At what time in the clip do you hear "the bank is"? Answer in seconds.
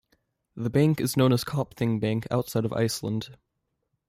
0.55-1.15